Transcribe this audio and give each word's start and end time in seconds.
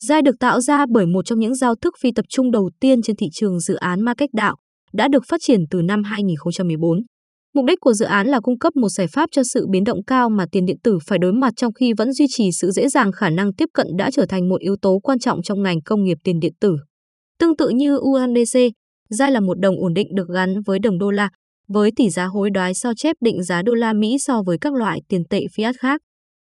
DAI 0.00 0.22
được 0.22 0.38
tạo 0.40 0.60
ra 0.60 0.86
bởi 0.92 1.06
một 1.06 1.24
trong 1.24 1.38
những 1.38 1.54
giao 1.54 1.74
thức 1.74 1.94
phi 2.00 2.12
tập 2.12 2.24
trung 2.28 2.50
đầu 2.50 2.70
tiên 2.80 3.02
trên 3.02 3.16
thị 3.16 3.26
trường 3.32 3.60
dự 3.60 3.74
án 3.74 4.00
ma 4.00 4.14
cách 4.14 4.30
đạo, 4.32 4.56
đã 4.92 5.08
được 5.08 5.24
phát 5.28 5.40
triển 5.40 5.60
từ 5.70 5.82
năm 5.82 6.02
2014. 6.02 6.98
Mục 7.54 7.64
đích 7.64 7.80
của 7.80 7.92
dự 7.92 8.04
án 8.04 8.26
là 8.26 8.40
cung 8.40 8.58
cấp 8.58 8.76
một 8.76 8.88
giải 8.88 9.06
pháp 9.12 9.28
cho 9.32 9.42
sự 9.52 9.66
biến 9.70 9.84
động 9.84 10.04
cao 10.06 10.30
mà 10.30 10.46
tiền 10.52 10.66
điện 10.66 10.76
tử 10.82 10.98
phải 11.06 11.18
đối 11.18 11.32
mặt 11.32 11.52
trong 11.56 11.72
khi 11.72 11.92
vẫn 11.92 12.12
duy 12.12 12.26
trì 12.28 12.52
sự 12.52 12.70
dễ 12.70 12.88
dàng 12.88 13.12
khả 13.12 13.30
năng 13.30 13.54
tiếp 13.54 13.68
cận 13.74 13.86
đã 13.98 14.10
trở 14.10 14.26
thành 14.26 14.48
một 14.48 14.60
yếu 14.60 14.76
tố 14.82 14.98
quan 15.02 15.18
trọng 15.18 15.42
trong 15.42 15.62
ngành 15.62 15.82
công 15.82 16.04
nghiệp 16.04 16.18
tiền 16.24 16.40
điện 16.40 16.52
tử. 16.60 16.76
Tương 17.38 17.56
tự 17.56 17.68
như 17.68 17.96
USDC, 17.96 18.58
DAI 19.10 19.30
là 19.30 19.40
một 19.40 19.60
đồng 19.60 19.80
ổn 19.80 19.94
định 19.94 20.08
được 20.14 20.28
gắn 20.34 20.54
với 20.66 20.78
đồng 20.78 20.98
đô 20.98 21.10
la, 21.10 21.28
với 21.68 21.90
tỷ 21.96 22.10
giá 22.10 22.24
hối 22.24 22.50
đoái 22.50 22.74
sao 22.74 22.92
chép 22.96 23.16
định 23.20 23.42
giá 23.42 23.62
đô 23.62 23.74
la 23.74 23.92
Mỹ 23.92 24.16
so 24.18 24.42
với 24.46 24.58
các 24.60 24.72
loại 24.74 25.00
tiền 25.08 25.22
tệ 25.30 25.40
fiat 25.56 25.72
khác. 25.78 26.00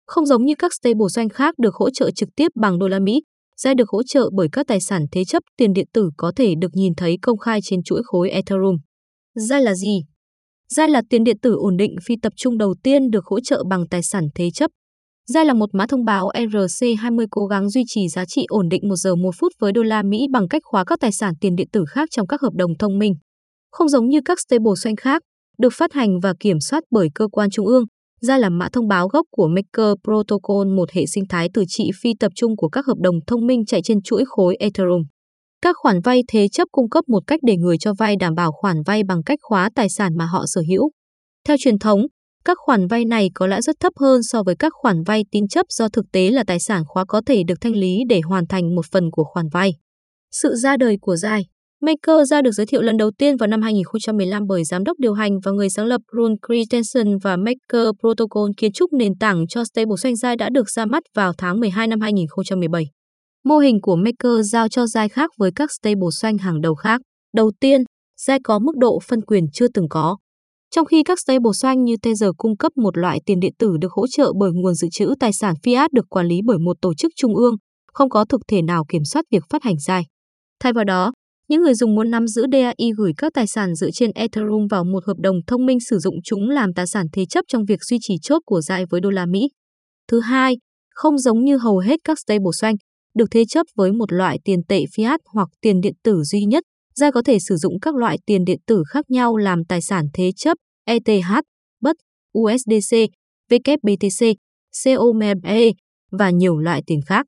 Không 0.07 0.27
giống 0.27 0.45
như 0.45 0.55
các 0.59 0.75
stablecoin 0.75 1.29
khác 1.29 1.55
được 1.59 1.75
hỗ 1.75 1.91
trợ 1.91 2.11
trực 2.11 2.29
tiếp 2.37 2.49
bằng 2.55 2.79
đô 2.79 2.89
la 2.89 2.99
Mỹ, 2.99 3.23
sẽ 3.63 3.75
được 3.75 3.89
hỗ 3.89 4.03
trợ 4.03 4.31
bởi 4.37 4.49
các 4.53 4.67
tài 4.67 4.81
sản 4.81 5.03
thế 5.13 5.25
chấp 5.25 5.43
tiền 5.57 5.73
điện 5.73 5.87
tử 5.93 6.11
có 6.17 6.33
thể 6.37 6.55
được 6.61 6.71
nhìn 6.73 6.95
thấy 6.97 7.17
công 7.23 7.39
khai 7.39 7.61
trên 7.63 7.83
chuỗi 7.83 8.03
khối 8.05 8.31
Ethereum. 8.31 8.77
DAI 9.35 9.63
là 9.63 9.75
gì? 9.75 10.05
DAI 10.69 10.89
là 10.89 11.03
tiền 11.11 11.25
điện 11.25 11.37
tử 11.43 11.55
ổn 11.55 11.77
định 11.77 11.97
phi 12.05 12.15
tập 12.23 12.33
trung 12.37 12.59
đầu 12.59 12.75
tiên 12.83 13.11
được 13.11 13.25
hỗ 13.25 13.41
trợ 13.41 13.63
bằng 13.71 13.89
tài 13.91 14.03
sản 14.03 14.25
thế 14.35 14.51
chấp. 14.51 14.71
DAI 15.29 15.45
là 15.45 15.55
một 15.55 15.71
mã 15.73 15.87
thông 15.87 16.05
báo 16.05 16.29
ERC20 16.35 17.27
cố 17.31 17.47
gắng 17.47 17.71
duy 17.71 17.83
trì 17.87 18.09
giá 18.09 18.25
trị 18.25 18.45
ổn 18.49 18.69
định 18.69 18.89
1 18.89 18.97
giờ 18.97 19.15
1 19.15 19.31
phút 19.41 19.53
với 19.59 19.73
đô 19.73 19.83
la 19.83 20.03
Mỹ 20.03 20.27
bằng 20.33 20.49
cách 20.49 20.63
khóa 20.65 20.85
các 20.85 21.01
tài 21.01 21.13
sản 21.13 21.35
tiền 21.41 21.57
điện 21.57 21.69
tử 21.73 21.85
khác 21.89 22.09
trong 22.11 22.27
các 22.27 22.41
hợp 22.41 22.53
đồng 22.55 22.79
thông 22.79 22.99
minh. 22.99 23.15
Không 23.71 23.89
giống 23.89 24.09
như 24.09 24.21
các 24.25 24.39
stablecoin 24.41 24.97
khác, 24.97 25.23
được 25.59 25.73
phát 25.73 25.93
hành 25.93 26.21
và 26.21 26.35
kiểm 26.41 26.61
soát 26.61 26.85
bởi 26.91 27.09
cơ 27.15 27.29
quan 27.33 27.51
trung 27.51 27.67
ương, 27.67 27.85
ra 28.21 28.39
là 28.39 28.49
mã 28.49 28.69
thông 28.73 28.89
báo 28.89 29.09
gốc 29.09 29.27
của 29.31 29.49
Maker 29.49 29.95
Protocol, 30.05 30.67
một 30.77 30.91
hệ 30.91 31.07
sinh 31.07 31.25
thái 31.29 31.49
từ 31.55 31.65
trị 31.69 31.91
phi 32.01 32.15
tập 32.21 32.33
trung 32.35 32.57
của 32.57 32.69
các 32.69 32.87
hợp 32.87 32.97
đồng 33.01 33.15
thông 33.27 33.47
minh 33.47 33.67
chạy 33.67 33.81
trên 33.85 34.03
chuỗi 34.03 34.25
khối 34.27 34.57
Ethereum. 34.57 35.03
Các 35.63 35.77
khoản 35.79 36.01
vay 36.01 36.23
thế 36.29 36.49
chấp 36.49 36.69
cung 36.73 36.91
cấp 36.91 37.05
một 37.09 37.23
cách 37.27 37.41
để 37.43 37.57
người 37.57 37.77
cho 37.81 37.93
vay 37.99 38.17
đảm 38.17 38.35
bảo 38.35 38.53
khoản 38.53 38.77
vay 38.87 39.03
bằng 39.05 39.23
cách 39.23 39.39
khóa 39.43 39.71
tài 39.75 39.89
sản 39.89 40.13
mà 40.17 40.27
họ 40.27 40.45
sở 40.47 40.63
hữu. 40.69 40.91
Theo 41.49 41.57
truyền 41.61 41.79
thống, 41.79 42.01
các 42.45 42.59
khoản 42.61 42.87
vay 42.87 43.05
này 43.05 43.31
có 43.35 43.47
lãi 43.47 43.63
rất 43.63 43.77
thấp 43.81 43.93
hơn 44.01 44.23
so 44.23 44.43
với 44.43 44.57
các 44.59 44.73
khoản 44.75 45.03
vay 45.03 45.25
tín 45.31 45.49
chấp 45.49 45.67
do 45.69 45.89
thực 45.89 46.05
tế 46.13 46.31
là 46.31 46.45
tài 46.47 46.61
sản 46.61 46.83
khóa 46.87 47.05
có 47.09 47.23
thể 47.27 47.43
được 47.47 47.55
thanh 47.61 47.77
lý 47.77 47.99
để 48.09 48.21
hoàn 48.21 48.47
thành 48.47 48.75
một 48.75 48.87
phần 48.93 49.11
của 49.11 49.25
khoản 49.25 49.49
vay. 49.53 49.75
Sự 50.33 50.55
ra 50.55 50.77
đời 50.77 50.99
của 51.01 51.17
DAI 51.17 51.45
Maker 51.81 52.31
ra 52.31 52.43
được 52.43 52.51
giới 52.51 52.67
thiệu 52.67 52.83
lần 52.83 52.97
đầu 52.97 53.11
tiên 53.19 53.37
vào 53.37 53.47
năm 53.47 53.63
2015 53.63 54.47
bởi 54.47 54.65
giám 54.65 54.85
đốc 54.85 54.99
điều 54.99 55.15
hành 55.15 55.41
và 55.45 55.53
người 55.53 55.71
sáng 55.71 55.87
lập 55.87 56.01
Ron 56.17 56.35
Christensen 56.49 57.19
và 57.23 57.37
Maker 57.37 57.89
Protocol 58.01 58.51
kiến 58.57 58.73
trúc 58.73 58.93
nền 58.93 59.13
tảng 59.21 59.47
cho 59.49 59.65
stablecoin 59.65 60.17
DAI 60.17 60.37
đã 60.37 60.49
được 60.51 60.71
ra 60.71 60.87
mắt 60.87 61.03
vào 61.15 61.33
tháng 61.39 61.61
12 61.61 61.87
năm 61.87 62.01
2017. 62.01 62.85
Mô 63.45 63.59
hình 63.59 63.81
của 63.83 63.97
Maker 63.97 64.53
giao 64.53 64.69
cho 64.69 64.87
DAI 64.87 65.09
khác 65.09 65.31
với 65.39 65.51
các 65.57 65.73
stablecoin 65.73 66.39
hàng 66.39 66.61
đầu 66.61 66.75
khác. 66.75 67.01
Đầu 67.35 67.53
tiên, 67.61 67.83
DAI 68.17 68.39
có 68.45 68.59
mức 68.59 68.77
độ 68.77 68.99
phân 69.09 69.21
quyền 69.21 69.45
chưa 69.53 69.67
từng 69.75 69.89
có. 69.91 70.17
Trong 70.71 70.87
khi 70.87 71.03
các 71.03 71.21
stablecoin 71.21 71.85
như 71.85 71.97
Tether 72.03 72.31
cung 72.37 72.57
cấp 72.57 72.73
một 72.77 72.99
loại 72.99 73.21
tiền 73.27 73.41
điện 73.41 73.53
tử 73.59 73.77
được 73.81 73.93
hỗ 73.93 74.07
trợ 74.07 74.33
bởi 74.39 74.51
nguồn 74.55 74.75
dự 74.75 74.89
trữ 74.93 75.15
tài 75.21 75.33
sản 75.33 75.55
fiat 75.63 75.89
được 75.93 76.07
quản 76.11 76.27
lý 76.27 76.41
bởi 76.45 76.59
một 76.59 76.77
tổ 76.81 76.95
chức 76.95 77.13
trung 77.17 77.35
ương, 77.35 77.55
không 77.93 78.11
có 78.11 78.25
thực 78.25 78.41
thể 78.49 78.63
nào 78.63 78.85
kiểm 78.89 79.05
soát 79.05 79.25
việc 79.31 79.43
phát 79.51 79.63
hành 79.63 79.79
DAI. 79.79 80.03
Thay 80.61 80.73
vào 80.73 80.85
đó, 80.85 81.13
những 81.49 81.63
người 81.63 81.75
dùng 81.75 81.95
muốn 81.95 82.11
nắm 82.11 82.27
giữ 82.27 82.47
DAI 82.53 82.91
gửi 82.97 83.13
các 83.17 83.33
tài 83.35 83.47
sản 83.47 83.75
dựa 83.75 83.91
trên 83.91 84.11
Ethereum 84.15 84.67
vào 84.71 84.85
một 84.85 85.05
hợp 85.07 85.17
đồng 85.19 85.37
thông 85.47 85.67
minh 85.67 85.79
sử 85.81 85.99
dụng 85.99 86.15
chúng 86.25 86.51
làm 86.51 86.75
tài 86.75 86.87
sản 86.87 87.07
thế 87.13 87.25
chấp 87.27 87.45
trong 87.49 87.65
việc 87.65 87.85
duy 87.85 87.99
trì 88.01 88.15
chốt 88.23 88.43
của 88.47 88.61
DAI 88.61 88.85
với 88.91 89.01
đô 89.01 89.11
la 89.11 89.27
Mỹ. 89.27 89.49
Thứ 90.09 90.21
hai, 90.21 90.57
không 90.91 91.19
giống 91.19 91.45
như 91.45 91.57
hầu 91.57 91.79
hết 91.79 92.01
các 92.05 92.19
stablecoin, 92.19 92.77
được 93.15 93.27
thế 93.31 93.45
chấp 93.49 93.67
với 93.77 93.93
một 93.93 94.13
loại 94.13 94.39
tiền 94.45 94.61
tệ 94.69 94.85
fiat 94.97 95.19
hoặc 95.33 95.49
tiền 95.61 95.81
điện 95.81 95.95
tử 96.03 96.23
duy 96.23 96.45
nhất, 96.45 96.65
DAI 96.95 97.13
có 97.13 97.23
thể 97.23 97.39
sử 97.39 97.57
dụng 97.57 97.81
các 97.81 97.95
loại 97.95 98.19
tiền 98.27 98.45
điện 98.45 98.59
tử 98.67 98.83
khác 98.89 99.05
nhau 99.11 99.37
làm 99.37 99.65
tài 99.65 99.83
sản 99.83 100.05
thế 100.15 100.31
chấp 100.37 100.59
ETH, 100.85 101.41
BUT, 101.81 101.97
USDC, 102.39 102.97
WBTC, 103.51 104.35
COME 104.85 105.35
và 106.11 106.31
nhiều 106.31 106.59
loại 106.59 106.83
tiền 106.87 107.01
khác. 107.07 107.27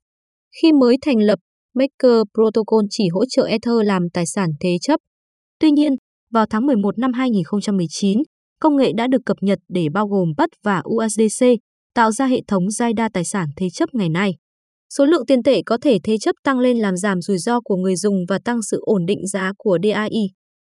Khi 0.61 0.71
mới 0.71 0.97
thành 1.01 1.19
lập, 1.19 1.39
Maker 1.73 2.21
Protocol 2.33 2.85
chỉ 2.89 3.03
hỗ 3.13 3.25
trợ 3.25 3.43
Ether 3.43 3.75
làm 3.83 4.03
tài 4.13 4.25
sản 4.25 4.49
thế 4.59 4.77
chấp. 4.81 4.99
Tuy 5.59 5.71
nhiên, 5.71 5.95
vào 6.31 6.45
tháng 6.49 6.65
11 6.65 6.99
năm 6.99 7.13
2019, 7.13 8.19
công 8.59 8.77
nghệ 8.77 8.91
đã 8.97 9.07
được 9.07 9.21
cập 9.25 9.37
nhật 9.41 9.59
để 9.69 9.87
bao 9.93 10.07
gồm 10.07 10.29
BUT 10.37 10.49
và 10.63 10.81
USDC, 10.89 11.45
tạo 11.95 12.11
ra 12.11 12.25
hệ 12.25 12.41
thống 12.47 12.71
giai 12.71 12.93
đa 12.93 13.09
tài 13.13 13.25
sản 13.25 13.47
thế 13.57 13.69
chấp 13.69 13.89
ngày 13.93 14.09
nay. 14.09 14.33
Số 14.97 15.05
lượng 15.05 15.25
tiền 15.25 15.43
tệ 15.43 15.61
có 15.65 15.77
thể 15.81 15.97
thế 16.03 16.17
chấp 16.17 16.35
tăng 16.43 16.59
lên 16.59 16.77
làm 16.77 16.97
giảm 16.97 17.21
rủi 17.21 17.37
ro 17.37 17.61
của 17.61 17.75
người 17.75 17.95
dùng 17.95 18.15
và 18.27 18.39
tăng 18.45 18.61
sự 18.71 18.79
ổn 18.81 19.05
định 19.05 19.27
giá 19.27 19.51
của 19.57 19.77
DAI. 19.83 20.29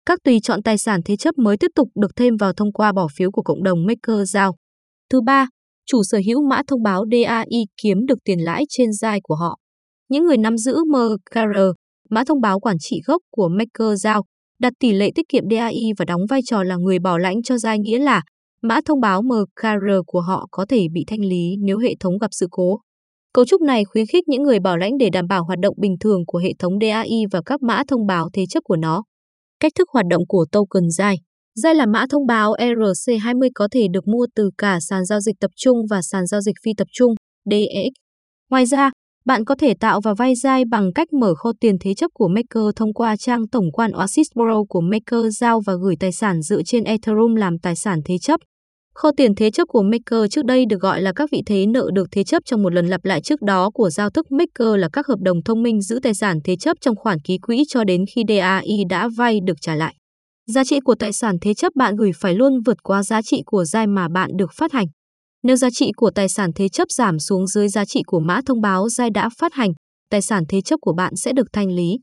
Các 0.06 0.18
tùy 0.24 0.38
chọn 0.42 0.62
tài 0.62 0.78
sản 0.78 1.00
thế 1.04 1.16
chấp 1.16 1.38
mới 1.38 1.56
tiếp 1.56 1.70
tục 1.74 1.88
được 1.94 2.10
thêm 2.16 2.36
vào 2.36 2.52
thông 2.52 2.72
qua 2.72 2.92
bỏ 2.92 3.08
phiếu 3.16 3.30
của 3.30 3.42
cộng 3.42 3.62
đồng 3.62 3.86
Maker 3.86 4.30
giao. 4.32 4.56
Thứ 5.10 5.20
ba, 5.20 5.48
chủ 5.86 6.02
sở 6.02 6.20
hữu 6.26 6.42
mã 6.48 6.62
thông 6.66 6.82
báo 6.82 7.04
DAI 7.12 7.66
kiếm 7.82 8.06
được 8.06 8.18
tiền 8.24 8.38
lãi 8.38 8.64
trên 8.68 8.92
DAI 8.92 9.20
của 9.22 9.34
họ. 9.34 9.58
Những 10.12 10.24
người 10.24 10.36
nắm 10.36 10.56
giữ 10.56 10.76
MKR, 10.84 11.58
mã 12.10 12.24
thông 12.26 12.40
báo 12.40 12.60
quản 12.60 12.76
trị 12.80 13.00
gốc 13.06 13.22
của 13.30 13.48
Maker 13.48 14.02
giao, 14.02 14.22
đặt 14.60 14.72
tỷ 14.80 14.92
lệ 14.92 15.10
tiết 15.14 15.28
kiệm 15.28 15.44
DAI 15.50 15.90
và 15.98 16.04
đóng 16.04 16.20
vai 16.30 16.40
trò 16.44 16.62
là 16.62 16.76
người 16.76 16.98
bảo 16.98 17.18
lãnh 17.18 17.42
cho 17.42 17.58
DAI 17.58 17.78
nghĩa 17.78 17.98
là 17.98 18.22
mã 18.62 18.80
thông 18.84 19.00
báo 19.00 19.22
MKR 19.22 19.86
của 20.06 20.20
họ 20.20 20.46
có 20.50 20.66
thể 20.68 20.86
bị 20.92 21.04
thanh 21.06 21.24
lý 21.24 21.56
nếu 21.60 21.78
hệ 21.78 21.94
thống 22.00 22.18
gặp 22.18 22.28
sự 22.30 22.46
cố. 22.50 22.80
Cấu 23.34 23.44
trúc 23.44 23.60
này 23.62 23.84
khuyến 23.84 24.06
khích 24.06 24.28
những 24.28 24.42
người 24.42 24.60
bảo 24.60 24.76
lãnh 24.76 24.98
để 24.98 25.10
đảm 25.10 25.26
bảo 25.28 25.44
hoạt 25.44 25.58
động 25.58 25.74
bình 25.80 25.94
thường 26.00 26.20
của 26.26 26.38
hệ 26.38 26.52
thống 26.58 26.72
DAI 26.80 27.24
và 27.32 27.42
các 27.46 27.62
mã 27.62 27.82
thông 27.88 28.06
báo 28.06 28.28
thế 28.32 28.44
chấp 28.50 28.60
của 28.64 28.76
nó. 28.76 29.02
Cách 29.60 29.72
thức 29.78 29.88
hoạt 29.92 30.06
động 30.10 30.22
của 30.28 30.46
token 30.52 30.90
DAI 30.90 31.16
DAI 31.54 31.74
là 31.74 31.86
mã 31.86 32.04
thông 32.10 32.26
báo 32.26 32.52
ERC20 32.52 33.48
có 33.54 33.68
thể 33.72 33.86
được 33.92 34.08
mua 34.08 34.26
từ 34.34 34.50
cả 34.58 34.78
sàn 34.80 35.04
giao 35.04 35.20
dịch 35.20 35.36
tập 35.40 35.50
trung 35.56 35.78
và 35.90 36.02
sàn 36.02 36.26
giao 36.26 36.40
dịch 36.40 36.56
phi 36.64 36.70
tập 36.76 36.86
trung 36.92 37.14
DEX. 37.50 37.92
Ngoài 38.50 38.66
ra, 38.66 38.90
bạn 39.24 39.44
có 39.44 39.54
thể 39.54 39.74
tạo 39.80 40.00
và 40.00 40.14
vay 40.14 40.34
DAI 40.34 40.64
bằng 40.64 40.92
cách 40.92 41.12
mở 41.12 41.34
kho 41.34 41.52
tiền 41.60 41.76
thế 41.80 41.94
chấp 41.94 42.10
của 42.14 42.28
Maker 42.28 42.64
thông 42.76 42.94
qua 42.94 43.16
trang 43.16 43.48
tổng 43.48 43.72
quan 43.72 43.92
Oasis 43.92 44.26
Pro 44.34 44.64
của 44.68 44.80
Maker 44.80 45.38
giao 45.38 45.60
và 45.60 45.74
gửi 45.82 45.94
tài 46.00 46.12
sản 46.12 46.42
dựa 46.42 46.62
trên 46.62 46.84
Ethereum 46.84 47.34
làm 47.34 47.58
tài 47.58 47.76
sản 47.76 48.00
thế 48.04 48.18
chấp. 48.18 48.40
Kho 48.94 49.10
tiền 49.16 49.34
thế 49.34 49.50
chấp 49.50 49.64
của 49.68 49.82
Maker 49.82 50.30
trước 50.30 50.44
đây 50.44 50.64
được 50.66 50.80
gọi 50.80 51.02
là 51.02 51.12
các 51.16 51.30
vị 51.32 51.42
thế 51.46 51.66
nợ 51.66 51.90
được 51.92 52.08
thế 52.12 52.24
chấp 52.24 52.42
trong 52.44 52.62
một 52.62 52.72
lần 52.72 52.86
lặp 52.86 53.04
lại 53.04 53.20
trước 53.20 53.42
đó 53.42 53.70
của 53.70 53.90
giao 53.90 54.10
thức 54.10 54.26
Maker 54.32 54.76
là 54.76 54.88
các 54.92 55.06
hợp 55.06 55.18
đồng 55.20 55.42
thông 55.44 55.62
minh 55.62 55.82
giữ 55.82 56.00
tài 56.02 56.14
sản 56.14 56.38
thế 56.44 56.56
chấp 56.56 56.76
trong 56.80 56.96
khoản 56.96 57.18
ký 57.20 57.38
quỹ 57.38 57.64
cho 57.68 57.84
đến 57.84 58.04
khi 58.14 58.22
DAI 58.28 58.84
đã 58.88 59.08
vay 59.16 59.38
được 59.46 59.56
trả 59.60 59.74
lại. 59.74 59.94
Giá 60.46 60.64
trị 60.64 60.80
của 60.80 60.94
tài 60.94 61.12
sản 61.12 61.36
thế 61.40 61.54
chấp 61.54 61.72
bạn 61.76 61.96
gửi 61.96 62.10
phải 62.20 62.34
luôn 62.34 62.52
vượt 62.66 62.82
qua 62.82 63.02
giá 63.02 63.22
trị 63.22 63.42
của 63.46 63.64
DAI 63.64 63.86
mà 63.86 64.08
bạn 64.08 64.30
được 64.38 64.50
phát 64.52 64.72
hành. 64.72 64.86
Nếu 65.42 65.56
giá 65.56 65.70
trị 65.70 65.90
của 65.96 66.10
tài 66.10 66.28
sản 66.28 66.50
thế 66.54 66.68
chấp 66.68 66.90
giảm 66.90 67.18
xuống 67.18 67.46
dưới 67.46 67.68
giá 67.68 67.84
trị 67.84 68.02
của 68.06 68.20
mã 68.20 68.40
thông 68.46 68.60
báo 68.60 68.88
DAI 68.88 69.10
đã 69.10 69.28
phát 69.38 69.52
hành, 69.54 69.72
tài 70.10 70.22
sản 70.22 70.44
thế 70.48 70.60
chấp 70.60 70.76
của 70.80 70.92
bạn 70.92 71.16
sẽ 71.16 71.32
được 71.32 71.46
thanh 71.52 71.70
lý. 71.70 71.98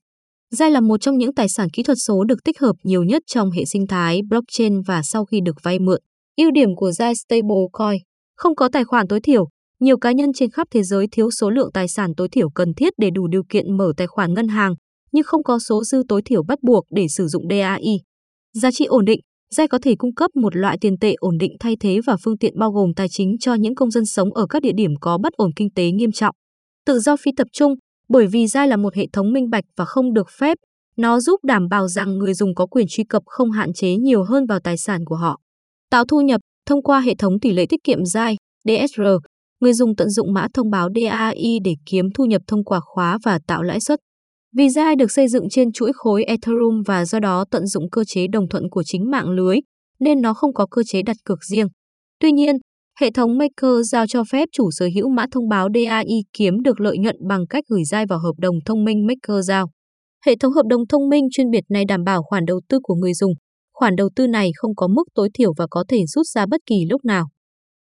DAI 0.51 0.71
là 0.71 0.79
một 0.79 1.01
trong 1.01 1.17
những 1.17 1.33
tài 1.33 1.49
sản 1.49 1.69
kỹ 1.69 1.83
thuật 1.83 1.97
số 2.07 2.23
được 2.23 2.43
tích 2.43 2.59
hợp 2.59 2.73
nhiều 2.83 3.03
nhất 3.03 3.23
trong 3.27 3.51
hệ 3.51 3.65
sinh 3.65 3.87
thái 3.87 4.21
blockchain 4.29 4.81
và 4.81 5.01
sau 5.03 5.25
khi 5.25 5.39
được 5.45 5.55
vay 5.63 5.79
mượn. 5.79 5.99
Ưu 6.37 6.51
điểm 6.51 6.75
của 6.75 6.91
DAI 6.91 7.15
Stablecoin 7.15 8.01
không 8.35 8.55
có 8.55 8.69
tài 8.71 8.83
khoản 8.83 9.07
tối 9.07 9.19
thiểu. 9.21 9.47
Nhiều 9.79 9.97
cá 9.97 10.11
nhân 10.11 10.29
trên 10.35 10.51
khắp 10.51 10.67
thế 10.71 10.83
giới 10.83 11.07
thiếu 11.11 11.31
số 11.31 11.49
lượng 11.49 11.69
tài 11.73 11.87
sản 11.87 12.11
tối 12.17 12.27
thiểu 12.31 12.49
cần 12.49 12.73
thiết 12.73 12.93
để 12.97 13.09
đủ 13.09 13.27
điều 13.27 13.43
kiện 13.49 13.77
mở 13.77 13.93
tài 13.97 14.07
khoản 14.07 14.33
ngân 14.33 14.47
hàng, 14.47 14.73
nhưng 15.11 15.23
không 15.23 15.43
có 15.43 15.59
số 15.59 15.83
dư 15.83 16.03
tối 16.07 16.21
thiểu 16.25 16.43
bắt 16.43 16.59
buộc 16.61 16.85
để 16.91 17.07
sử 17.07 17.27
dụng 17.27 17.43
DAI. 17.49 17.99
Giá 18.53 18.71
trị 18.71 18.85
ổn 18.85 19.05
định 19.05 19.19
Rai 19.55 19.67
có 19.67 19.79
thể 19.81 19.95
cung 19.95 20.13
cấp 20.13 20.35
một 20.35 20.55
loại 20.55 20.77
tiền 20.81 20.97
tệ 20.97 21.13
ổn 21.17 21.37
định 21.37 21.55
thay 21.59 21.75
thế 21.79 21.99
và 22.05 22.17
phương 22.23 22.37
tiện 22.37 22.59
bao 22.59 22.71
gồm 22.71 22.93
tài 22.95 23.07
chính 23.09 23.37
cho 23.39 23.53
những 23.53 23.75
công 23.75 23.91
dân 23.91 24.05
sống 24.05 24.33
ở 24.33 24.45
các 24.49 24.61
địa 24.61 24.71
điểm 24.75 24.91
có 25.01 25.17
bất 25.17 25.33
ổn 25.33 25.51
kinh 25.55 25.69
tế 25.75 25.91
nghiêm 25.91 26.11
trọng. 26.11 26.35
Tự 26.85 26.99
do 26.99 27.15
phi 27.15 27.31
tập 27.37 27.47
trung, 27.53 27.75
bởi 28.09 28.27
vì 28.27 28.47
Rai 28.47 28.67
là 28.67 28.77
một 28.77 28.95
hệ 28.95 29.05
thống 29.13 29.33
minh 29.33 29.49
bạch 29.49 29.63
và 29.77 29.85
không 29.85 30.13
được 30.13 30.27
phép, 30.39 30.57
nó 30.97 31.19
giúp 31.19 31.39
đảm 31.43 31.67
bảo 31.69 31.87
rằng 31.87 32.17
người 32.17 32.33
dùng 32.33 32.55
có 32.55 32.65
quyền 32.65 32.85
truy 32.89 33.03
cập 33.03 33.23
không 33.25 33.51
hạn 33.51 33.73
chế 33.73 33.95
nhiều 33.95 34.23
hơn 34.23 34.45
vào 34.45 34.59
tài 34.59 34.77
sản 34.77 35.05
của 35.05 35.15
họ. 35.15 35.39
Tạo 35.89 36.05
thu 36.05 36.21
nhập 36.21 36.41
thông 36.65 36.83
qua 36.83 36.99
hệ 36.99 37.15
thống 37.15 37.39
tỷ 37.39 37.51
lệ 37.51 37.65
tiết 37.69 37.83
kiệm 37.83 38.05
Rai 38.05 38.35
DSR, 38.67 39.01
người 39.61 39.73
dùng 39.73 39.95
tận 39.95 40.09
dụng 40.09 40.33
mã 40.33 40.47
thông 40.53 40.69
báo 40.69 40.89
DAI 40.95 41.59
để 41.63 41.75
kiếm 41.85 42.05
thu 42.15 42.25
nhập 42.25 42.41
thông 42.47 42.63
qua 42.63 42.79
khóa 42.79 43.17
và 43.23 43.39
tạo 43.47 43.63
lãi 43.63 43.79
suất. 43.79 43.99
Vì 44.57 44.69
DAI 44.69 44.95
được 44.95 45.11
xây 45.11 45.27
dựng 45.27 45.49
trên 45.49 45.71
chuỗi 45.71 45.91
khối 45.95 46.23
Ethereum 46.23 46.81
và 46.85 47.05
do 47.05 47.19
đó 47.19 47.45
tận 47.51 47.67
dụng 47.67 47.89
cơ 47.89 48.03
chế 48.03 48.27
đồng 48.27 48.49
thuận 48.49 48.69
của 48.69 48.83
chính 48.83 49.11
mạng 49.11 49.29
lưới, 49.29 49.57
nên 49.99 50.21
nó 50.21 50.33
không 50.33 50.53
có 50.53 50.65
cơ 50.71 50.81
chế 50.83 51.01
đặt 51.01 51.17
cược 51.25 51.43
riêng. 51.43 51.67
Tuy 52.19 52.31
nhiên, 52.31 52.55
hệ 52.99 53.11
thống 53.11 53.37
Maker 53.37 53.91
giao 53.91 54.07
cho 54.07 54.23
phép 54.31 54.49
chủ 54.51 54.71
sở 54.71 54.89
hữu 54.95 55.09
mã 55.09 55.25
thông 55.31 55.49
báo 55.49 55.67
DAI 55.73 56.23
kiếm 56.33 56.61
được 56.61 56.79
lợi 56.79 56.97
nhuận 56.97 57.15
bằng 57.27 57.47
cách 57.47 57.63
gửi 57.67 57.83
DAI 57.83 58.05
vào 58.05 58.19
hợp 58.19 58.33
đồng 58.37 58.55
thông 58.65 58.83
minh 58.83 59.07
Maker 59.07 59.47
giao. 59.47 59.69
Hệ 60.25 60.35
thống 60.39 60.53
hợp 60.53 60.65
đồng 60.69 60.87
thông 60.87 61.09
minh 61.09 61.27
chuyên 61.31 61.49
biệt 61.49 61.63
này 61.69 61.85
đảm 61.85 62.03
bảo 62.03 62.23
khoản 62.23 62.45
đầu 62.45 62.61
tư 62.69 62.79
của 62.83 62.95
người 62.95 63.13
dùng. 63.13 63.33
Khoản 63.73 63.95
đầu 63.95 64.09
tư 64.15 64.27
này 64.27 64.51
không 64.55 64.75
có 64.75 64.87
mức 64.87 65.03
tối 65.15 65.29
thiểu 65.33 65.53
và 65.57 65.67
có 65.69 65.83
thể 65.87 66.05
rút 66.05 66.27
ra 66.27 66.45
bất 66.45 66.61
kỳ 66.65 66.75
lúc 66.89 67.05
nào. 67.05 67.29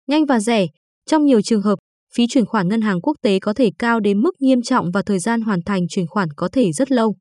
Nhanh 0.08 0.26
và 0.26 0.40
rẻ, 0.40 0.66
trong 1.10 1.26
nhiều 1.26 1.42
trường 1.42 1.62
hợp, 1.62 1.80
phí 2.14 2.26
chuyển 2.30 2.46
khoản 2.46 2.68
ngân 2.68 2.82
hàng 2.82 3.02
quốc 3.02 3.18
tế 3.22 3.40
có 3.40 3.54
thể 3.54 3.72
cao 3.80 4.00
đến 4.00 4.22
mức 4.22 4.42
nghiêm 4.42 4.62
trọng 4.62 4.92
và 4.92 5.02
thời 5.06 5.20
gian 5.20 5.42
hoàn 5.42 5.64
thành 5.64 5.82
chuyển 5.90 6.08
khoản 6.08 6.30
có 6.36 6.50
thể 6.52 6.72
rất 6.72 6.92
lâu. 6.92 7.16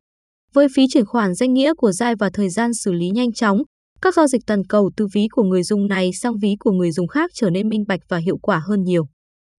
Với 0.52 0.66
phí 0.74 0.86
chuyển 0.92 1.06
khoản 1.06 1.34
danh 1.34 1.52
nghĩa 1.52 1.74
của 1.74 1.90
Zai 1.90 2.16
và 2.18 2.30
thời 2.32 2.50
gian 2.50 2.74
xử 2.74 2.92
lý 2.92 3.10
nhanh 3.10 3.32
chóng, 3.32 3.62
các 4.02 4.14
giao 4.14 4.26
dịch 4.26 4.42
toàn 4.46 4.64
cầu 4.68 4.90
từ 4.96 5.06
ví 5.14 5.26
của 5.30 5.42
người 5.42 5.62
dùng 5.62 5.86
này 5.86 6.10
sang 6.12 6.38
ví 6.42 6.54
của 6.58 6.72
người 6.72 6.92
dùng 6.92 7.08
khác 7.08 7.30
trở 7.34 7.50
nên 7.50 7.68
minh 7.68 7.84
bạch 7.88 8.00
và 8.08 8.18
hiệu 8.18 8.38
quả 8.42 8.62
hơn 8.68 8.82
nhiều. 8.82 9.06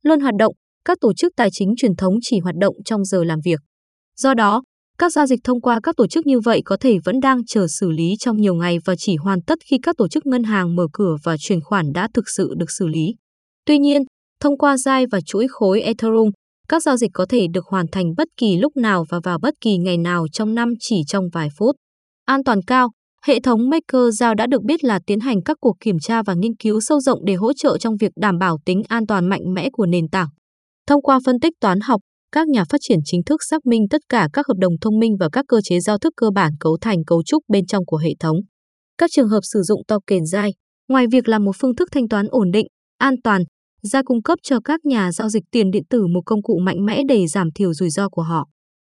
Luôn 0.03 0.19
hoạt 0.19 0.35
động, 0.39 0.53
các 0.85 0.97
tổ 1.01 1.13
chức 1.13 1.33
tài 1.35 1.49
chính 1.51 1.73
truyền 1.77 1.95
thống 1.95 2.15
chỉ 2.21 2.39
hoạt 2.39 2.55
động 2.61 2.75
trong 2.85 3.05
giờ 3.05 3.23
làm 3.23 3.39
việc. 3.43 3.59
Do 4.17 4.33
đó, 4.33 4.63
các 4.97 5.13
giao 5.13 5.25
dịch 5.25 5.39
thông 5.43 5.61
qua 5.61 5.79
các 5.83 5.95
tổ 5.97 6.07
chức 6.07 6.25
như 6.25 6.39
vậy 6.39 6.61
có 6.65 6.77
thể 6.79 6.97
vẫn 7.05 7.19
đang 7.19 7.45
chờ 7.45 7.67
xử 7.67 7.91
lý 7.91 8.15
trong 8.19 8.37
nhiều 8.37 8.55
ngày 8.55 8.77
và 8.85 8.95
chỉ 8.97 9.15
hoàn 9.15 9.41
tất 9.41 9.59
khi 9.69 9.77
các 9.83 9.95
tổ 9.97 10.07
chức 10.07 10.25
ngân 10.25 10.43
hàng 10.43 10.75
mở 10.75 10.87
cửa 10.93 11.15
và 11.23 11.35
chuyển 11.39 11.61
khoản 11.61 11.85
đã 11.93 12.07
thực 12.13 12.29
sự 12.29 12.53
được 12.57 12.71
xử 12.71 12.87
lý. 12.87 13.15
Tuy 13.65 13.79
nhiên, 13.79 14.01
thông 14.39 14.57
qua 14.57 14.77
DAI 14.77 15.05
và 15.11 15.19
chuỗi 15.25 15.47
khối 15.49 15.81
Ethereum, 15.81 16.29
các 16.69 16.83
giao 16.83 16.97
dịch 16.97 17.11
có 17.13 17.25
thể 17.29 17.47
được 17.53 17.65
hoàn 17.65 17.85
thành 17.91 18.05
bất 18.17 18.27
kỳ 18.37 18.57
lúc 18.57 18.77
nào 18.77 19.05
và 19.09 19.19
vào 19.23 19.39
bất 19.41 19.53
kỳ 19.61 19.77
ngày 19.77 19.97
nào 19.97 20.25
trong 20.31 20.55
năm 20.55 20.73
chỉ 20.79 21.01
trong 21.07 21.25
vài 21.33 21.49
phút. 21.57 21.75
An 22.25 22.43
toàn 22.43 22.61
cao, 22.67 22.89
hệ 23.25 23.39
thống 23.39 23.69
Maker 23.69 24.19
Dao 24.19 24.35
đã 24.35 24.47
được 24.47 24.63
biết 24.63 24.83
là 24.83 24.99
tiến 25.07 25.19
hành 25.19 25.43
các 25.43 25.57
cuộc 25.61 25.75
kiểm 25.79 25.99
tra 25.99 26.23
và 26.23 26.33
nghiên 26.33 26.55
cứu 26.55 26.79
sâu 26.81 26.99
rộng 26.99 27.25
để 27.25 27.33
hỗ 27.33 27.53
trợ 27.53 27.77
trong 27.77 27.97
việc 27.97 28.11
đảm 28.15 28.37
bảo 28.37 28.57
tính 28.65 28.81
an 28.87 29.07
toàn 29.07 29.29
mạnh 29.29 29.53
mẽ 29.53 29.69
của 29.71 29.85
nền 29.85 30.09
tảng. 30.09 30.27
Thông 30.87 31.01
qua 31.01 31.19
phân 31.25 31.39
tích 31.39 31.53
toán 31.61 31.79
học, 31.79 32.01
các 32.31 32.47
nhà 32.47 32.63
phát 32.69 32.77
triển 32.81 32.99
chính 33.05 33.23
thức 33.23 33.39
xác 33.49 33.65
minh 33.65 33.81
tất 33.89 34.01
cả 34.09 34.29
các 34.33 34.47
hợp 34.47 34.57
đồng 34.57 34.73
thông 34.81 34.99
minh 34.99 35.15
và 35.19 35.29
các 35.31 35.45
cơ 35.47 35.61
chế 35.63 35.79
giao 35.79 35.97
thức 35.97 36.13
cơ 36.17 36.29
bản 36.29 36.51
cấu 36.59 36.77
thành 36.81 37.05
cấu 37.07 37.23
trúc 37.23 37.43
bên 37.47 37.65
trong 37.65 37.85
của 37.85 37.97
hệ 37.97 38.11
thống. 38.19 38.37
Các 38.97 39.09
trường 39.13 39.29
hợp 39.29 39.41
sử 39.43 39.61
dụng 39.61 39.81
token 39.87 40.25
DAI, 40.25 40.51
ngoài 40.89 41.05
việc 41.11 41.27
là 41.27 41.39
một 41.39 41.55
phương 41.59 41.75
thức 41.75 41.89
thanh 41.91 42.07
toán 42.07 42.25
ổn 42.29 42.51
định, 42.51 42.67
an 42.97 43.15
toàn, 43.23 43.43
ra 43.81 44.01
cung 44.05 44.21
cấp 44.21 44.39
cho 44.43 44.59
các 44.63 44.85
nhà 44.85 45.11
giao 45.11 45.29
dịch 45.29 45.43
tiền 45.51 45.71
điện 45.71 45.83
tử 45.89 46.07
một 46.07 46.21
công 46.25 46.43
cụ 46.43 46.59
mạnh 46.63 46.85
mẽ 46.85 47.01
để 47.07 47.27
giảm 47.27 47.51
thiểu 47.51 47.73
rủi 47.73 47.89
ro 47.89 48.09
của 48.09 48.21
họ. 48.21 48.47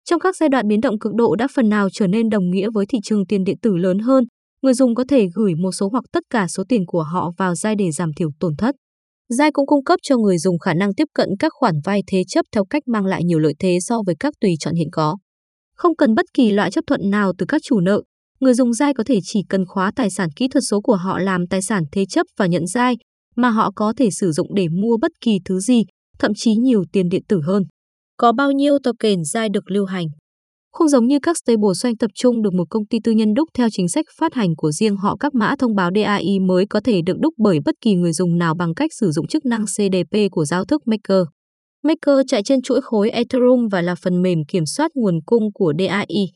Trong 0.04 0.20
các 0.20 0.36
giai 0.36 0.48
đoạn 0.48 0.68
biến 0.68 0.80
động 0.80 0.98
cực 0.98 1.14
độ 1.14 1.34
đã 1.36 1.46
phần 1.54 1.68
nào 1.68 1.88
trở 1.92 2.06
nên 2.06 2.28
đồng 2.28 2.50
nghĩa 2.50 2.68
với 2.74 2.86
thị 2.86 2.98
trường 3.04 3.26
tiền 3.26 3.44
điện 3.44 3.56
tử 3.62 3.76
lớn 3.76 3.98
hơn, 3.98 4.24
người 4.62 4.74
dùng 4.74 4.94
có 4.94 5.04
thể 5.08 5.28
gửi 5.34 5.54
một 5.54 5.72
số 5.72 5.88
hoặc 5.88 6.04
tất 6.12 6.22
cả 6.30 6.46
số 6.48 6.62
tiền 6.68 6.86
của 6.86 7.02
họ 7.02 7.32
vào 7.38 7.54
DAI 7.54 7.74
để 7.74 7.90
giảm 7.90 8.10
thiểu 8.16 8.30
tổn 8.40 8.56
thất. 8.56 8.74
Giai 9.28 9.52
cũng 9.52 9.66
cung 9.66 9.84
cấp 9.84 9.98
cho 10.02 10.16
người 10.16 10.38
dùng 10.38 10.58
khả 10.58 10.74
năng 10.74 10.94
tiếp 10.94 11.08
cận 11.14 11.28
các 11.38 11.52
khoản 11.54 11.74
vay 11.84 12.02
thế 12.06 12.22
chấp 12.28 12.46
theo 12.52 12.64
cách 12.64 12.82
mang 12.88 13.06
lại 13.06 13.24
nhiều 13.24 13.38
lợi 13.38 13.54
thế 13.58 13.78
so 13.80 14.02
với 14.06 14.14
các 14.20 14.34
tùy 14.40 14.54
chọn 14.60 14.74
hiện 14.74 14.88
có. 14.92 15.16
Không 15.76 15.96
cần 15.96 16.14
bất 16.14 16.26
kỳ 16.34 16.52
loại 16.52 16.70
chấp 16.70 16.84
thuận 16.86 17.10
nào 17.10 17.32
từ 17.38 17.46
các 17.48 17.62
chủ 17.64 17.80
nợ, 17.80 18.02
người 18.40 18.54
dùng 18.54 18.72
Giai 18.72 18.94
có 18.94 19.04
thể 19.04 19.18
chỉ 19.22 19.42
cần 19.48 19.66
khóa 19.66 19.92
tài 19.96 20.10
sản 20.10 20.28
kỹ 20.36 20.48
thuật 20.48 20.62
số 20.70 20.80
của 20.80 20.96
họ 20.96 21.18
làm 21.18 21.46
tài 21.46 21.62
sản 21.62 21.84
thế 21.92 22.06
chấp 22.06 22.26
và 22.38 22.46
nhận 22.46 22.66
Giai, 22.66 22.96
mà 23.40 23.50
họ 23.50 23.70
có 23.74 23.92
thể 23.96 24.10
sử 24.10 24.32
dụng 24.32 24.54
để 24.54 24.66
mua 24.68 24.96
bất 25.00 25.12
kỳ 25.20 25.38
thứ 25.44 25.60
gì, 25.60 25.82
thậm 26.18 26.32
chí 26.36 26.54
nhiều 26.54 26.84
tiền 26.92 27.08
điện 27.08 27.22
tử 27.28 27.40
hơn. 27.46 27.62
Có 28.16 28.32
bao 28.32 28.52
nhiêu 28.52 28.78
token 28.82 29.24
DAI 29.24 29.48
được 29.48 29.70
lưu 29.70 29.84
hành? 29.84 30.06
Không 30.72 30.88
giống 30.88 31.06
như 31.06 31.18
các 31.22 31.36
stablecoin 31.36 31.96
tập 31.98 32.10
trung 32.14 32.42
được 32.42 32.54
một 32.54 32.64
công 32.70 32.86
ty 32.86 32.98
tư 33.04 33.12
nhân 33.12 33.34
đúc 33.34 33.48
theo 33.54 33.68
chính 33.72 33.88
sách 33.88 34.04
phát 34.18 34.34
hành 34.34 34.56
của 34.56 34.72
riêng 34.72 34.96
họ 34.96 35.16
các 35.20 35.34
mã 35.34 35.54
thông 35.58 35.74
báo 35.74 35.90
DAI 35.94 36.38
mới 36.40 36.66
có 36.66 36.80
thể 36.84 37.00
được 37.06 37.16
đúc 37.20 37.34
bởi 37.38 37.58
bất 37.64 37.74
kỳ 37.80 37.94
người 37.94 38.12
dùng 38.12 38.38
nào 38.38 38.54
bằng 38.54 38.74
cách 38.74 38.90
sử 39.00 39.10
dụng 39.10 39.26
chức 39.26 39.44
năng 39.44 39.64
CDP 39.66 40.16
của 40.30 40.44
giao 40.44 40.64
thức 40.64 40.82
Maker. 40.86 41.22
Maker 41.82 42.18
chạy 42.26 42.42
trên 42.42 42.62
chuỗi 42.62 42.80
khối 42.82 43.10
Ethereum 43.10 43.68
và 43.70 43.82
là 43.82 43.94
phần 43.94 44.22
mềm 44.22 44.38
kiểm 44.48 44.66
soát 44.66 44.90
nguồn 44.94 45.20
cung 45.26 45.52
của 45.52 45.72
DAI. 45.78 46.26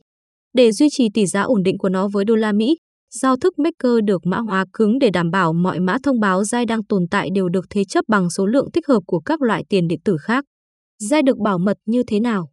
Để 0.53 0.73
duy 0.73 0.89
trì 0.91 1.09
tỷ 1.15 1.27
giá 1.27 1.43
ổn 1.43 1.62
định 1.62 1.79
của 1.79 1.89
nó 1.89 2.09
với 2.12 2.25
đô 2.25 2.35
la 2.35 2.53
Mỹ, 2.53 2.77
giao 3.22 3.37
thức 3.37 3.58
Maker 3.58 4.05
được 4.05 4.26
mã 4.26 4.38
hóa 4.38 4.64
cứng 4.72 4.99
để 4.99 5.11
đảm 5.11 5.31
bảo 5.31 5.52
mọi 5.52 5.81
mã 5.81 5.96
thông 6.02 6.20
báo 6.20 6.44
DAI 6.44 6.66
đang 6.66 6.84
tồn 6.84 7.02
tại 7.11 7.28
đều 7.34 7.49
được 7.49 7.64
thế 7.70 7.84
chấp 7.84 8.05
bằng 8.08 8.31
số 8.31 8.46
lượng 8.46 8.70
thích 8.72 8.87
hợp 8.88 9.00
của 9.06 9.20
các 9.20 9.43
loại 9.43 9.64
tiền 9.69 9.88
điện 9.88 10.00
tử 10.05 10.16
khác. 10.20 10.44
DAI 10.99 11.22
được 11.22 11.38
bảo 11.38 11.58
mật 11.58 11.76
như 11.87 12.02
thế 12.06 12.20
nào? 12.20 12.49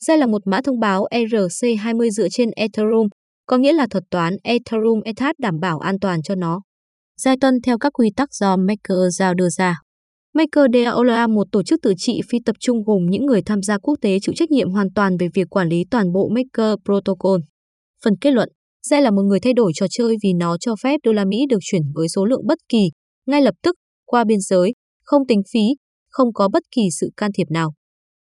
DAI 0.00 0.18
là 0.18 0.26
một 0.26 0.46
mã 0.46 0.60
thông 0.64 0.80
báo 0.80 1.06
ERC20 1.10 2.10
dựa 2.10 2.28
trên 2.30 2.50
Ethereum, 2.50 3.08
có 3.46 3.56
nghĩa 3.56 3.72
là 3.72 3.86
thuật 3.90 4.04
toán 4.10 4.36
Ethereum 4.42 5.00
ETH 5.04 5.38
đảm 5.38 5.60
bảo 5.60 5.78
an 5.78 6.00
toàn 6.00 6.22
cho 6.22 6.34
nó. 6.34 6.62
DAI 7.16 7.36
tuân 7.40 7.54
theo 7.64 7.78
các 7.78 7.92
quy 7.92 8.10
tắc 8.16 8.34
do 8.34 8.56
Maker 8.56 9.18
giao 9.18 9.34
đưa 9.34 9.48
ra. 9.48 9.80
MakerDAO 10.34 11.02
là 11.02 11.26
một 11.26 11.46
tổ 11.52 11.62
chức 11.62 11.82
tự 11.82 11.94
trị 11.96 12.20
phi 12.30 12.38
tập 12.44 12.56
trung 12.60 12.84
gồm 12.84 13.06
những 13.10 13.26
người 13.26 13.42
tham 13.42 13.62
gia 13.62 13.78
quốc 13.78 13.94
tế 14.00 14.18
chịu 14.22 14.34
trách 14.36 14.50
nhiệm 14.50 14.70
hoàn 14.70 14.92
toàn 14.94 15.16
về 15.16 15.28
việc 15.34 15.50
quản 15.50 15.68
lý 15.68 15.84
toàn 15.90 16.12
bộ 16.12 16.28
Maker 16.28 16.74
Protocol. 16.84 17.40
Phần 18.04 18.16
kết 18.20 18.30
luận, 18.30 18.48
Xe 18.90 19.00
là 19.00 19.10
một 19.10 19.22
người 19.22 19.40
thay 19.40 19.52
đổi 19.52 19.72
trò 19.74 19.86
chơi 19.90 20.16
vì 20.22 20.32
nó 20.32 20.56
cho 20.60 20.74
phép 20.82 21.00
đô 21.04 21.12
la 21.12 21.24
Mỹ 21.24 21.46
được 21.48 21.58
chuyển 21.60 21.82
với 21.94 22.08
số 22.08 22.24
lượng 22.24 22.46
bất 22.46 22.58
kỳ, 22.68 22.90
ngay 23.26 23.42
lập 23.42 23.54
tức, 23.62 23.74
qua 24.06 24.24
biên 24.24 24.40
giới, 24.40 24.72
không 25.02 25.26
tính 25.26 25.42
phí, 25.52 25.60
không 26.08 26.32
có 26.32 26.48
bất 26.52 26.62
kỳ 26.76 26.82
sự 27.00 27.10
can 27.16 27.30
thiệp 27.34 27.46
nào. 27.50 27.72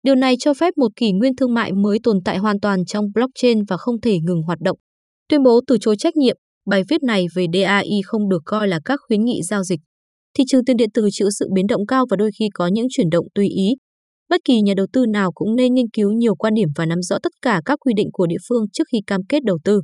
Điều 0.04 0.16
này 0.16 0.36
cho 0.40 0.54
phép 0.54 0.78
một 0.78 0.92
kỷ 0.96 1.12
nguyên 1.12 1.36
thương 1.36 1.54
mại 1.54 1.72
mới 1.74 2.00
tồn 2.04 2.18
tại 2.26 2.38
hoàn 2.38 2.60
toàn 2.60 2.86
trong 2.86 3.06
blockchain 3.14 3.64
và 3.68 3.78
không 3.78 4.02
thể 4.02 4.20
ngừng 4.20 4.42
hoạt 4.42 4.60
động. 4.62 4.78
Tuyên 5.30 5.44
bố 5.44 5.62
từ 5.68 5.78
chối 5.82 5.96
trách 5.98 6.16
nhiệm, 6.16 6.38
bài 6.66 6.84
viết 6.90 7.04
này 7.04 7.26
về 7.36 7.46
DAI 7.54 8.02
không 8.06 8.30
được 8.30 8.42
coi 8.46 8.68
là 8.68 8.80
các 8.86 9.00
khuyến 9.08 9.26
nghị 9.26 9.42
giao 9.42 9.64
dịch. 9.64 9.80
Thị 10.38 10.44
trường 10.48 10.66
tiền 10.66 10.78
điện 10.78 10.90
tử 10.94 11.08
chịu 11.12 11.28
sự 11.40 11.50
biến 11.56 11.68
động 11.68 11.86
cao 11.86 12.06
và 12.10 12.18
đôi 12.18 12.32
khi 12.40 12.50
có 12.54 12.68
những 12.68 12.88
chuyển 12.90 13.10
động 13.10 13.26
tùy 13.36 13.48
ý. 13.48 13.70
Bất 14.30 14.42
kỳ 14.46 14.62
nhà 14.62 14.74
đầu 14.78 14.86
tư 14.94 15.06
nào 15.06 15.32
cũng 15.32 15.56
nên 15.56 15.74
nghiên 15.74 15.90
cứu 15.90 16.12
nhiều 16.12 16.36
quan 16.36 16.54
điểm 16.54 16.70
và 16.76 16.86
nắm 16.86 17.02
rõ 17.02 17.18
tất 17.24 17.32
cả 17.42 17.62
các 17.66 17.80
quy 17.80 17.94
định 17.96 18.08
của 18.14 18.28
địa 18.28 18.42
phương 18.50 18.66
trước 18.74 18.84
khi 18.92 18.98
cam 19.08 19.22
kết 19.30 19.44
đầu 19.44 19.58
tư. 19.64 19.82